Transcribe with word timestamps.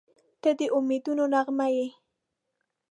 •ته 0.41 0.49
د 0.59 0.61
امیدونو 0.77 1.23
نغمه 1.33 1.67
یې. 1.75 1.87